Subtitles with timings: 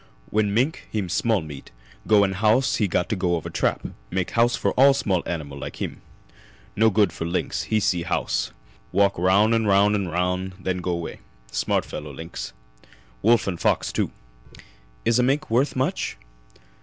[0.31, 1.69] When mink heem smell meat
[2.07, 3.85] go in house he got to go over trap.
[4.09, 6.01] Make house for all small animal like heem.
[6.75, 7.65] No good for lynx.
[7.65, 8.51] He see house
[8.91, 11.19] walk roun' 'n' roun' 'n' roun' and then go 'way.
[11.51, 12.51] Smart fellow lynx.
[13.21, 14.09] Wolf and fox, too."
[15.05, 16.17] "Is a mink worth much?"